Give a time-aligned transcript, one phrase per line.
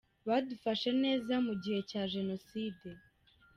[0.27, 2.87] Badufashe neza mu gihe cya Jenoside.